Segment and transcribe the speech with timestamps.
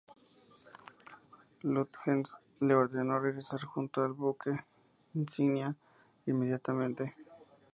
[1.73, 4.49] Lütjens le ordenó regresar junto al buque
[5.13, 5.75] insignia
[6.25, 7.15] inmediatamente.